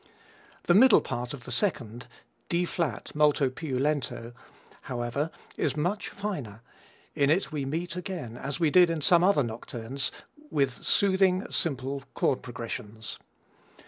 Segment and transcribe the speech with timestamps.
[0.63, 2.07] The middle part of the second
[2.49, 4.33] D flat, molto piu lento
[4.89, 6.61] however, is much finer;
[7.13, 10.09] in it we meet again, as we did in some other nocturnes,
[10.49, 13.19] with soothing, simple chord progressions.